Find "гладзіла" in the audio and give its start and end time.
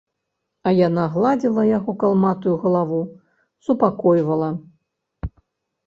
1.17-1.67